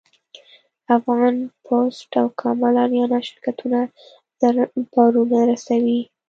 افغان 0.97 1.35
پسټ 1.65 2.11
او 2.21 2.27
کابل 2.41 2.73
اریانا 2.83 3.19
شرکتونه 3.27 3.79
زر 4.39 4.55
بارونه 4.91 5.39
رسوي. 5.49 5.99